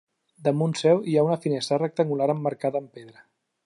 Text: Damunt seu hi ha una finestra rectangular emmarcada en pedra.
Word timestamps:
Damunt 0.47 0.73
seu 0.79 1.03
hi 1.11 1.15
ha 1.19 1.27
una 1.29 1.39
finestra 1.45 1.81
rectangular 1.85 2.33
emmarcada 2.39 2.85
en 2.87 2.93
pedra. 2.99 3.27